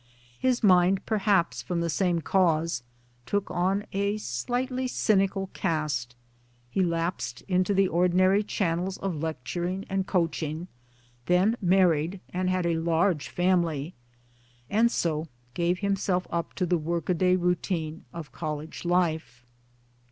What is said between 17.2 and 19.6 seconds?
routine of College life.